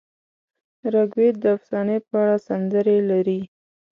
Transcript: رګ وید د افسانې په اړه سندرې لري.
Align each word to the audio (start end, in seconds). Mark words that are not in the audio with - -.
رګ 0.93 1.09
وید 1.19 1.35
د 1.41 1.45
افسانې 1.57 1.97
په 2.07 2.13
اړه 2.23 2.35
سندرې 2.47 2.97
لري. 3.09 3.39